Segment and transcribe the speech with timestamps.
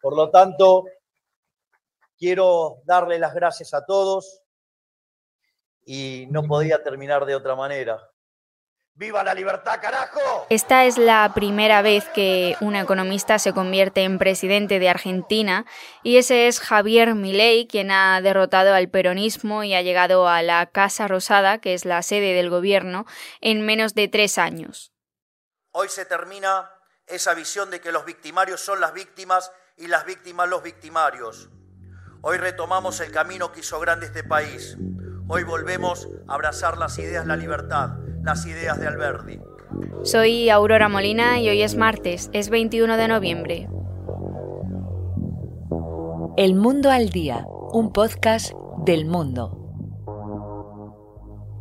[0.00, 0.84] Por lo tanto,
[2.18, 4.42] quiero darle las gracias a todos
[5.84, 8.10] y no podía terminar de otra manera.
[8.94, 10.46] ¡Viva la libertad, carajo!
[10.50, 15.64] Esta es la primera vez que un economista se convierte en presidente de Argentina
[16.02, 20.66] y ese es Javier Milei, quien ha derrotado al peronismo y ha llegado a la
[20.66, 23.06] Casa Rosada, que es la sede del gobierno,
[23.40, 24.92] en menos de tres años.
[25.70, 26.70] Hoy se termina
[27.06, 31.48] esa visión de que los victimarios son las víctimas y las víctimas los victimarios.
[32.20, 34.76] Hoy retomamos el camino que hizo grande este país.
[35.26, 39.40] Hoy volvemos a abrazar las ideas de la libertad, las ideas de Alberdi.
[40.02, 43.68] Soy Aurora Molina y hoy es martes, es 21 de noviembre.
[46.36, 48.52] El Mundo al Día, un podcast
[48.84, 49.59] del mundo.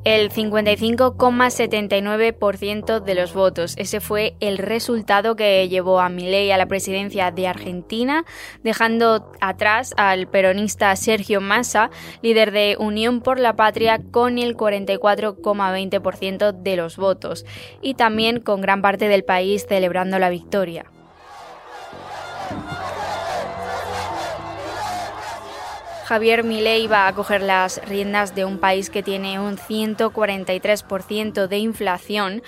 [0.06, 3.74] El 55,79% de los votos.
[3.78, 8.24] Ese fue el resultado que llevó a Milei a la presidencia de Argentina,
[8.64, 11.90] dejando atrás al peronista Sergio Massa,
[12.22, 17.46] líder de Unión por la Patria, con el 44,20% de los votos,
[17.82, 20.86] y también con gran parte del país celebrando la victoria.
[26.10, 31.58] Javier Milei va a coger las riendas de un país que tiene un 143% de
[31.60, 32.42] inflación,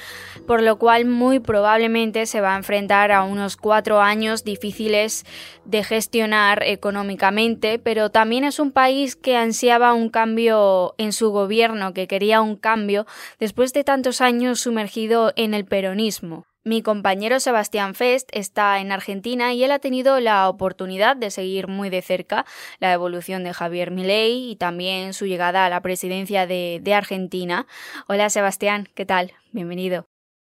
[0.48, 5.28] por lo cual muy probablemente se va a enfrentar a unos cuatro años difíciles
[5.64, 11.94] de gestionar económicamente, pero también es un país que ansiaba un cambio en su gobierno,
[11.94, 13.06] que quería un cambio
[13.40, 16.48] después de tantos años sumergido en el peronismo.
[16.64, 21.68] Mi compañero Sebastián Fest está en Argentina y él ha tenido la oportunidad de seguir
[21.68, 22.46] muy de cerca
[22.80, 27.66] la evolución de Javier Milei y también su llegada a la presidencia de, de Argentina.
[28.08, 29.34] Hola Sebastián, ¿qué tal?
[29.52, 30.06] Bienvenido.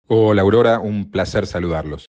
[0.06, 2.10] Hola Aurora, un placer saludarlos.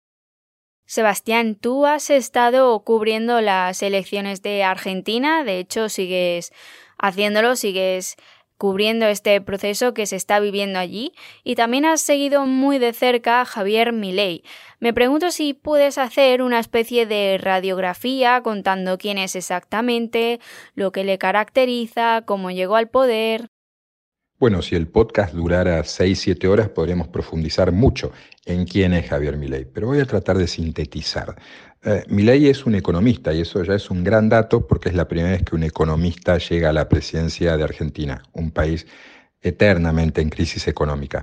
[0.84, 6.52] Sebastián, tú has estado cubriendo las elecciones de Argentina, de hecho sigues
[6.98, 8.16] haciéndolo, sigues
[8.58, 11.12] cubriendo este proceso que se está viviendo allí
[11.44, 14.42] y también has seguido muy de cerca a Javier Milei.
[14.80, 20.40] Me pregunto si puedes hacer una especie de radiografía contando quién es exactamente,
[20.74, 23.48] lo que le caracteriza, cómo llegó al poder.
[24.38, 28.12] Bueno, si el podcast durara 6-7 horas podríamos profundizar mucho
[28.44, 31.36] en quién es Javier Milei, pero voy a tratar de sintetizar.
[31.86, 35.06] Eh, Milei es un economista y eso ya es un gran dato porque es la
[35.06, 38.88] primera vez que un economista llega a la presidencia de Argentina, un país
[39.40, 41.22] eternamente en crisis económica.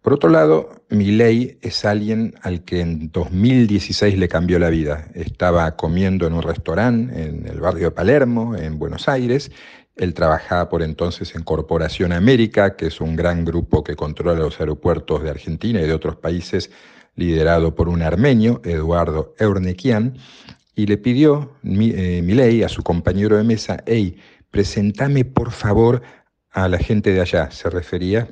[0.00, 5.08] Por otro lado, Milei es alguien al que en 2016 le cambió la vida.
[5.14, 9.50] Estaba comiendo en un restaurante en el barrio de Palermo, en Buenos Aires,
[9.96, 14.60] él trabajaba por entonces en Corporación América, que es un gran grupo que controla los
[14.60, 16.70] aeropuertos de Argentina y de otros países,
[17.16, 20.16] liderado por un armenio, Eduardo Eurnequian,
[20.74, 24.18] y le pidió eh, Milei a su compañero de mesa, hey,
[24.50, 26.02] presentame por favor
[26.50, 27.50] a la gente de allá.
[27.50, 28.28] Se refería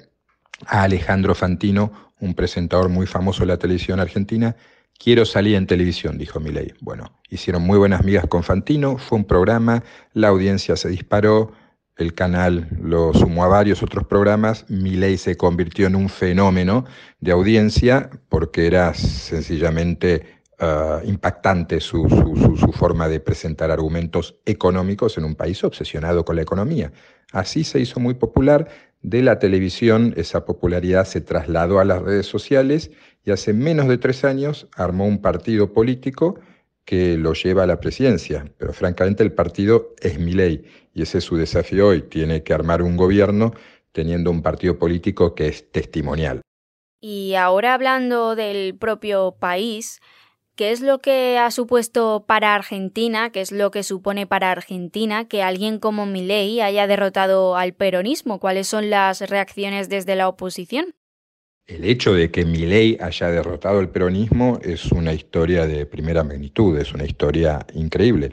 [0.67, 4.57] a Alejandro Fantino, un presentador muy famoso de la televisión argentina.
[4.99, 6.75] Quiero salir en televisión, dijo Milei.
[6.81, 11.53] Bueno, hicieron muy buenas migas con Fantino, fue un programa, la audiencia se disparó,
[11.97, 16.85] el canal lo sumó a varios otros programas, Milei se convirtió en un fenómeno
[17.21, 25.25] de audiencia porque era sencillamente ah, impactante su, su, forma de presentar argumentos económicos en
[25.25, 26.93] un país obsesionado con la economía.
[27.33, 28.69] Así se hizo muy popular.
[29.03, 32.91] De la televisión esa popularidad se trasladó a las redes sociales
[33.25, 36.41] y hace menos de tres años armó un partido político
[36.85, 41.19] que lo lleva a la presidencia, pero francamente el partido es mi ley y ese
[41.19, 43.53] es su desafío hoy, tiene que armar un gobierno
[43.93, 46.41] teniendo un partido político que es testimonial.
[47.01, 50.01] Y ahora hablando del propio país,
[50.57, 55.29] ¿qué es lo que ha supuesto para Argentina, qué es lo que supone para Argentina
[55.29, 58.41] que alguien como Milei haya derrotado al peronismo?
[58.41, 60.95] ¿Cuáles son las reacciones desde la oposición?
[61.67, 66.79] El hecho de que Milei haya derrotado el peronismo es una historia de primera magnitud,
[66.79, 68.33] es una historia increíble.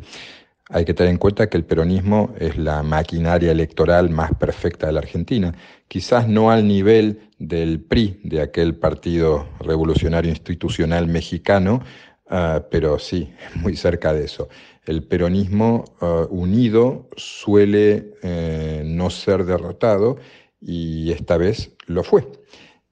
[0.67, 4.93] Hay que tener en cuenta que el peronismo es la maquinaria electoral más perfecta de
[4.93, 5.55] la Argentina,
[5.87, 11.81] quizás no al nivel del PRI, de aquel Partido Revolucionario Institucional Mexicano,
[12.29, 14.49] ah, pero sí, muy cerca de eso.
[14.85, 20.17] El peronismo ah, unido suele eh, no ser derrotado
[20.59, 22.40] y esta vez lo fue.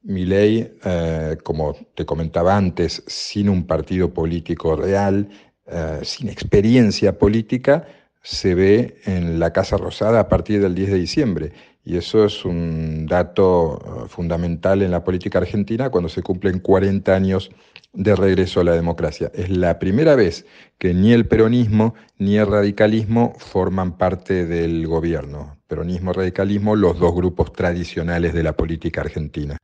[0.09, 5.29] Milei, eh, como te comentaba antes, sin un partido político real,
[5.67, 7.85] eh, sin experiencia política,
[8.23, 11.51] se ve en la Casa Rosada a partir del 10 de diciembre.
[11.85, 17.13] Y eso es un dato eh, fundamental en la política argentina cuando se cumplen 40
[17.13, 17.51] años
[17.93, 19.31] de regreso a la democracia.
[19.35, 20.45] Es la primera vez
[20.79, 25.57] que ni el peronismo ni el radicalismo forman parte del gobierno.
[25.67, 29.59] Peronismo, radicalismo, los dos grupos tradicionales de la política argentina.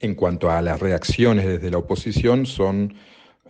[0.00, 2.94] En cuanto a las reacciones desde la oposición, son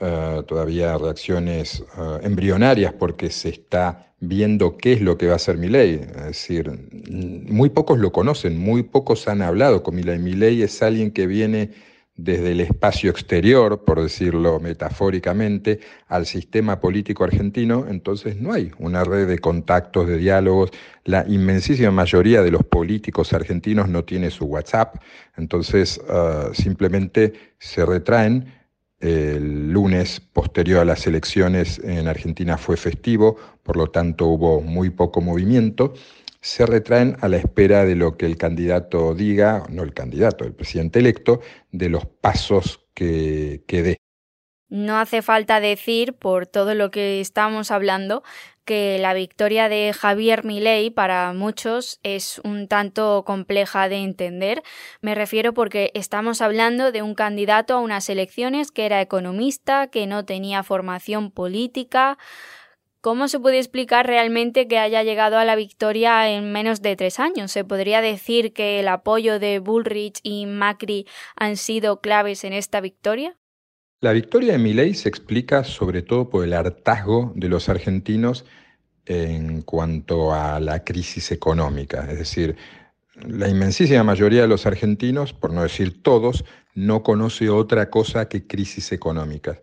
[0.00, 5.36] eh, todavía reacciones eh, embrionarias porque se está viendo qué es lo que va a
[5.36, 5.94] hacer Milei.
[5.94, 6.70] Es decir,
[7.10, 10.18] muy pocos lo conocen, muy pocos han hablado con Milei.
[10.18, 11.70] Milei es alguien que viene
[12.18, 15.78] desde el espacio exterior, por decirlo metafóricamente,
[16.08, 20.72] al sistema político argentino, entonces no hay una red de contactos, de diálogos.
[21.04, 24.96] La inmensísima mayoría de los políticos argentinos no tiene su WhatsApp,
[25.36, 28.52] entonces eh, simplemente se retraen
[28.98, 34.90] el lunes posterior a las elecciones en Argentina fue festivo, por lo tanto hubo muy
[34.90, 35.94] poco movimiento.
[36.40, 40.54] Se retraen a la espera de lo que el candidato diga, no el candidato, el
[40.54, 41.40] presidente electo,
[41.72, 43.96] de los pasos que, que dé.
[44.68, 48.22] No hace falta decir, por todo lo que estamos hablando,
[48.68, 54.62] que la victoria de Javier Milei para muchos es un tanto compleja de entender.
[55.00, 60.06] Me refiero porque estamos hablando de un candidato a unas elecciones que era economista, que
[60.06, 62.18] no tenía formación política.
[63.00, 67.20] ¿Cómo se puede explicar realmente que haya llegado a la victoria en menos de tres
[67.20, 67.52] años?
[67.52, 71.06] ¿Se podría decir que el apoyo de Bullrich y Macri
[71.36, 73.36] han sido claves en esta victoria?
[74.00, 78.44] La victoria de Milei se explica sobre todo por el hartazgo de los argentinos
[79.06, 82.04] en cuanto a la crisis económica.
[82.10, 82.56] Es decir,
[83.14, 86.44] la inmensísima mayoría de los argentinos, por no decir todos,
[86.74, 89.60] no conoce otra cosa que crisis económica.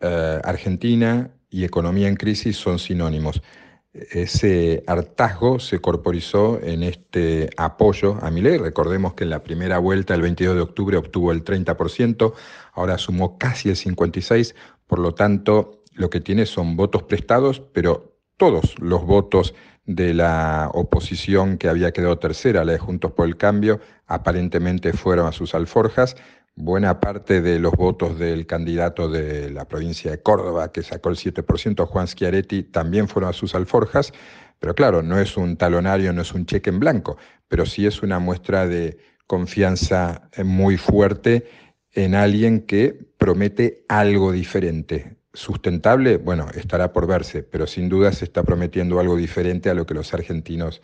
[0.00, 3.42] Eh, Argentina y economía en crisis son sinónimos.
[3.92, 8.58] Ese hartazgo se corporizó en este apoyo a Milei.
[8.58, 12.32] Recordemos que en la primera vuelta, el 22 de octubre, obtuvo el 30%,
[12.74, 14.54] ahora sumó casi el 56%,
[14.86, 19.54] por lo tanto, lo que tiene son votos prestados, pero todos los votos
[19.84, 25.26] de la oposición que había quedado tercera, la de Juntos por el Cambio, aparentemente fueron
[25.26, 26.14] a sus alforjas
[26.58, 31.16] buena parte de los votos del candidato de la provincia de Córdoba, que sacó el
[31.16, 34.12] 7%, Juan Schiaretti, también fueron a sus alforjas,
[34.58, 37.16] pero claro, no es un talonario, no es un cheque en blanco,
[37.46, 41.46] pero sí es una muestra de confianza eh, muy fuerte
[41.92, 45.16] en alguien que promete algo diferente.
[45.32, 49.86] Sustentable, bueno, estará por verse, pero sin duda se está prometiendo algo diferente a lo
[49.86, 50.82] que los argentinos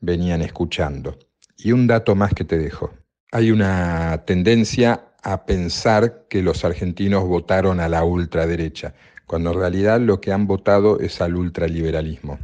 [0.00, 1.18] venían escuchando.
[1.56, 2.92] Y un dato más que te dejo.
[3.32, 8.94] Hay una tendencia a pensar que los argentinos votaron a la ultraderecha,
[9.26, 12.38] cuando en realidad lo que han votado es al ultraliberalismo.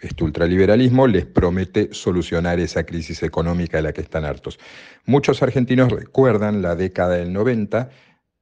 [0.00, 4.58] Este ultraliberalismo les promete solucionar esa crisis económica de la que están hartos.
[5.04, 7.90] Muchos argentinos recuerdan la década del 90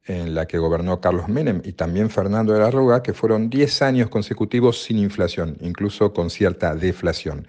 [0.05, 3.81] en la que gobernó Carlos Menem y también Fernando de la Rúa, que fueron 10
[3.81, 7.47] años consecutivos sin inflación, incluso con cierta deflación.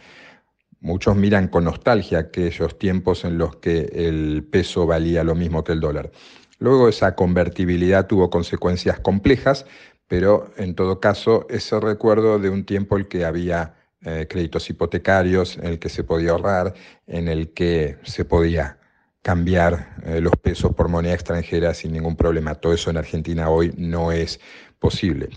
[0.86, 5.72] Muchos miran con nostalgia aquellos tiempos en los que el peso valía lo mismo que
[5.72, 6.12] el dólar.
[6.60, 9.66] Luego esa convertibilidad tuvo consecuencias complejas,
[10.06, 14.70] pero en todo caso ese recuerdo de un tiempo en el que había eh, créditos
[14.70, 16.74] hipotecarios, en el que se podía ahorrar,
[17.08, 18.78] en el que se podía
[19.22, 22.54] cambiar eh, los pesos por moneda extranjera sin ningún problema.
[22.54, 24.38] Todo eso en Argentina hoy no es
[24.78, 25.30] posible.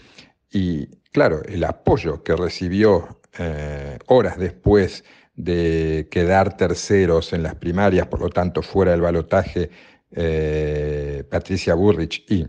[0.51, 5.03] Y claro, el apoyo que recibió eh, horas después
[5.39, 9.69] de quedar terceros en las primarias, por lo tanto fuera del balotaje,
[10.11, 12.45] eh, Patricia Burrich y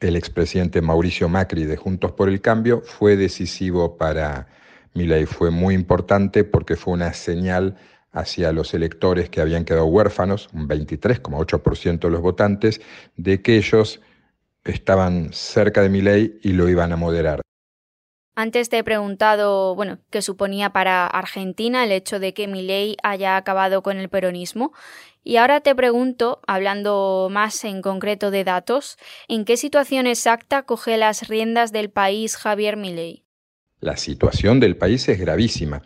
[0.00, 4.48] el expresidente Mauricio Macri de Juntos por el Cambio, fue decisivo para
[4.92, 5.24] Milei.
[5.24, 7.76] Fue muy importante porque fue una señal
[8.12, 12.82] hacia los electores que habían quedado huérfanos, un 23,8% de los votantes,
[13.16, 14.02] de que ellos
[14.62, 17.45] estaban cerca de Milei y lo iban a moderar.
[18.38, 23.38] Antes te he preguntado, bueno, qué suponía para Argentina el hecho de que Milei haya
[23.38, 24.74] acabado con el peronismo.
[25.24, 30.98] Y ahora te pregunto, hablando más en concreto de datos, ¿en qué situación exacta coge
[30.98, 33.24] las riendas del país Javier Milei?
[33.80, 35.82] La situación del país es gravísima.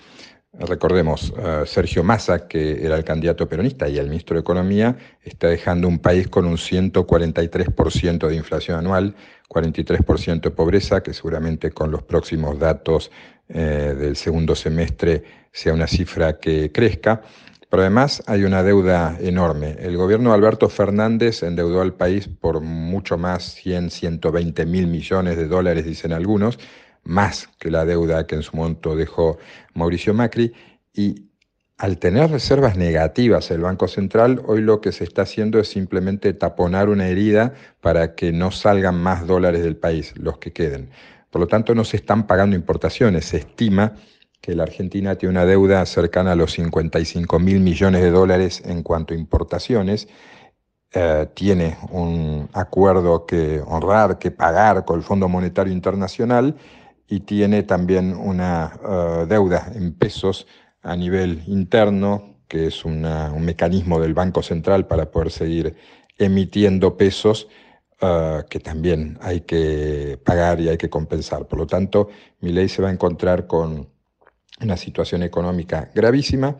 [0.53, 5.47] Recordemos, uh, Sergio Massa, que era el candidato peronista y el ministro de Economía, está
[5.47, 9.15] dejando un país con un 143% de inflación anual,
[9.49, 13.13] 43% de pobreza, que seguramente con los próximos datos
[13.49, 17.23] eh, del segundo semestre sea una cifra que crezca.
[17.69, 19.77] Pero además hay una deuda enorme.
[19.79, 25.37] El gobierno de Alberto Fernández endeudó al país por mucho más, 100, 120 mil millones
[25.37, 26.59] de dólares, dicen algunos,
[27.05, 29.39] más que la deuda que en su momento dejó
[29.75, 30.53] Mauricio Macri
[30.93, 31.31] y
[31.81, 36.35] al tener reservas negativas el Banco Central, hoy lo que se está haciendo es simplemente
[36.35, 40.91] taponar una herida para que no salgan más dólares del país, los que queden.
[41.31, 43.25] Por lo tanto, no se están pagando importaciones.
[43.25, 43.95] Se estima
[44.43, 48.83] que la Argentina tiene una deuda cercana a los 55 mil millones de dólares en
[48.83, 50.07] cuanto a importaciones.
[50.93, 56.57] Eh, tiene un acuerdo que honrar, que pagar con el Fondo Monetario Internacional
[57.11, 60.47] y tiene también una eh, deuda en pesos
[60.81, 63.03] a nivel interno, que es un
[63.45, 65.77] mecanismo del Banco Central para poder seguir
[66.19, 67.49] emitiendo pesos
[68.01, 71.47] ah, que también hay que pagar y hay que compensar.
[71.47, 72.09] Por lo tanto,
[72.41, 73.89] mi ley se va a encontrar con
[74.61, 76.57] una situación económica gravísima,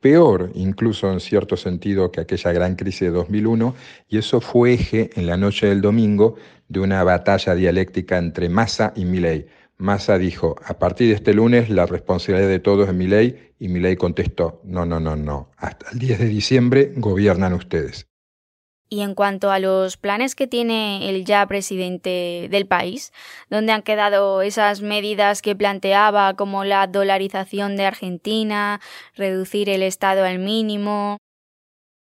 [0.00, 3.74] peor incluso en cierto sentido que aquella gran crisis de 2001,
[4.08, 6.36] y eso fue eje en la noche del domingo
[6.68, 9.46] de una batalla dialéctica entre Massa y Milei
[9.80, 13.68] Massa dijo, a partir de este lunes la responsabilidad de todos es mi ley, y
[13.68, 18.06] mi ley contestó, no, no, no, no, hasta el 10 de diciembre gobiernan ustedes.
[18.92, 23.12] Y en cuanto a los planes que tiene el ya presidente del país,
[23.48, 28.80] ¿dónde han quedado esas medidas que planteaba como la dolarización de Argentina,
[29.14, 31.18] reducir el Estado al mínimo?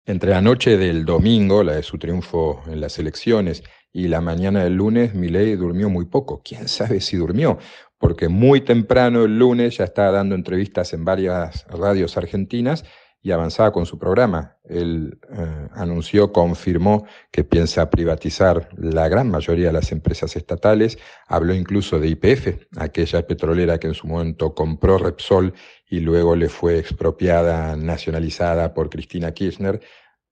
[0.05, 4.63] Entre la noche del domingo, la de su triunfo en las elecciones, y la mañana
[4.63, 6.41] del lunes Milei durmió muy poco.
[6.43, 7.57] ¿Quién sabe si durmió?
[7.97, 12.85] Porque muy temprano el lunes ya estaba dando entrevistas en varias radios argentinas
[13.21, 14.57] y avanzaba con su programa.
[14.63, 21.53] Él eh, anunció, confirmó que piensa privatizar la gran mayoría de las empresas estatales, habló
[21.53, 25.53] incluso de IPF, aquella petrolera que en su momento compró Repsol
[25.89, 29.81] y luego le fue expropiada, nacionalizada por Cristina Kirchner,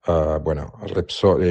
[0.06, 0.72] Bueno,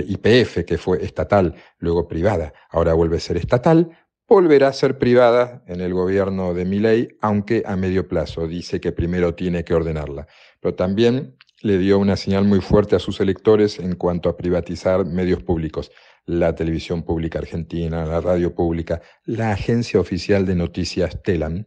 [0.07, 3.91] IPF, eh, que fue estatal, luego privada, ahora vuelve a ser estatal,
[4.27, 8.47] volverá a ser privada en el gobierno de Milei, aunque a medio plazo.
[8.47, 10.27] Dice que primero tiene que ordenarla.
[10.59, 15.05] Pero también le dio una señal muy fuerte a sus electores en cuanto a privatizar
[15.05, 15.91] medios públicos.
[16.25, 21.65] La televisión pública argentina, la radio pública, la agencia oficial de noticias Telam,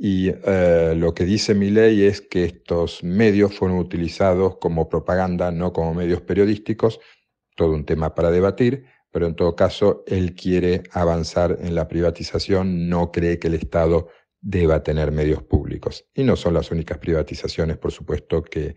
[0.00, 5.50] y eh, lo que dice mi ley es que estos medios fueron utilizados como propaganda,
[5.50, 7.00] no como medios periodísticos,
[7.56, 12.88] todo un tema para debatir, pero en todo caso él quiere avanzar en la privatización,
[12.88, 14.08] no cree que el Estado
[14.40, 16.06] deba tener medios públicos.
[16.14, 18.76] Y no son las únicas privatizaciones, por supuesto, que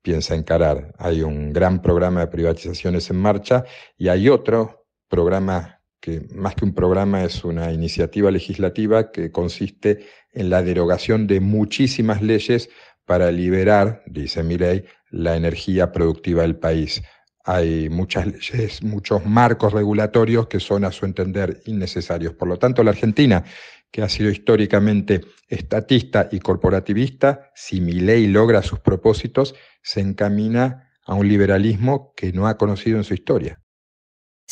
[0.00, 0.94] piensa encarar.
[0.96, 3.64] Hay un gran programa de privatizaciones en marcha
[3.98, 10.04] y hay otro programa que más que un programa es una iniciativa legislativa que consiste
[10.32, 12.68] en la derogación de muchísimas leyes
[13.06, 17.02] para liberar, dice mi ley, la energía productiva del país.
[17.44, 22.34] Hay muchas leyes, muchos marcos regulatorios que son a su entender innecesarios.
[22.34, 23.44] Por lo tanto, la Argentina,
[23.92, 30.90] que ha sido históricamente estatista y corporativista, si mi ley logra sus propósitos, se encamina
[31.04, 33.61] a un liberalismo que no ha conocido en su historia.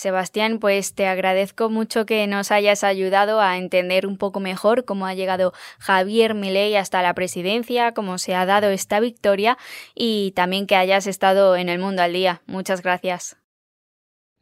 [0.00, 5.06] Sebastián, pues te agradezco mucho que nos hayas ayudado a entender un poco mejor cómo
[5.06, 9.58] ha llegado Javier Milei hasta la presidencia, cómo se ha dado esta victoria
[9.94, 12.40] y también que hayas estado en el mundo al día.
[12.46, 13.36] Muchas gracias.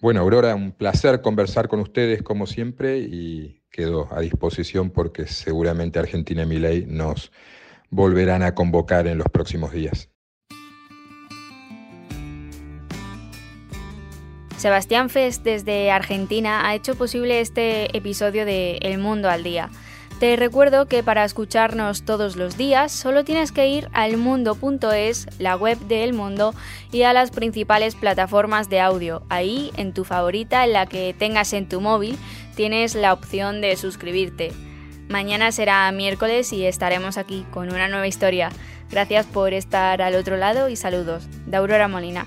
[0.01, 5.99] Bueno, Aurora, un placer conversar con ustedes como siempre y quedo a disposición porque seguramente
[5.99, 7.33] Argentina y Milei nos
[7.91, 10.09] volverán a convocar en los próximos días.
[14.59, 19.71] Sebastián Fest desde Argentina ha hecho posible este episodio de El Mundo al Día.
[20.19, 25.55] Te recuerdo que para escucharnos todos los días solo tienes que ir al mundo.es, la
[25.55, 26.55] web de El Mundo,
[26.91, 29.23] y a las principales plataformas de audio.
[29.29, 32.19] Ahí, en tu favorita, en la que tengas en tu móvil,
[32.57, 34.51] tienes la opción de suscribirte.
[35.09, 38.51] Mañana será miércoles y estaremos aquí con una nueva historia.
[38.91, 41.29] Gracias por estar al otro lado y saludos.
[41.47, 42.27] De Aurora Molina.